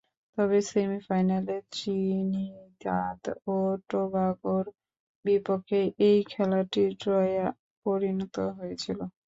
[0.37, 3.21] তবে, সেমি-ফাইনালে ত্রিনিদাদ
[3.47, 3.55] ও
[3.89, 4.65] টোবাগোর
[5.25, 7.41] বিপক্ষে ঐ খেলাটি ড্রয়ে
[7.85, 8.99] পরিণত হয়েছিল।